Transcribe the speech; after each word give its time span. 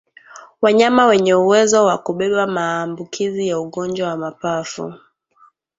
Wanyama 0.61 1.05
wenye 1.05 1.35
uwezo 1.35 1.85
wa 1.85 1.97
kubeba 1.97 2.47
maambukizi 2.47 3.47
ya 3.47 3.59
ugonjwa 3.59 4.07
wa 4.09 4.17
mapafu 4.17 4.93